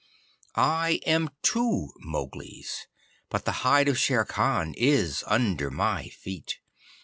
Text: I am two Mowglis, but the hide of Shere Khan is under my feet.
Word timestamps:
I 0.55 0.99
am 1.05 1.29
two 1.43 1.89
Mowglis, 2.03 2.87
but 3.29 3.45
the 3.45 3.51
hide 3.61 3.87
of 3.87 3.99
Shere 3.99 4.25
Khan 4.25 4.73
is 4.75 5.23
under 5.27 5.69
my 5.69 6.07
feet. 6.09 6.57